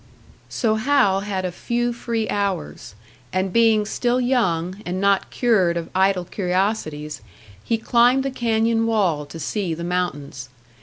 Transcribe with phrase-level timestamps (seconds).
[0.49, 2.95] So Hal had a few free hours;
[3.31, 7.21] and being still young and not cured of idle curiosities,
[7.63, 10.49] he climbed the canyon wall to see the mountains.